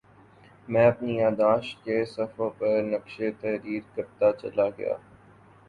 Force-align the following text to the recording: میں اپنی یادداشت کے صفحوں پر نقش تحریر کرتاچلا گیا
میں 0.67 0.85
اپنی 0.87 1.13
یادداشت 1.15 1.83
کے 1.83 2.03
صفحوں 2.05 2.49
پر 2.57 2.81
نقش 2.83 3.17
تحریر 3.41 3.81
کرتاچلا 3.95 4.69
گیا 4.69 4.95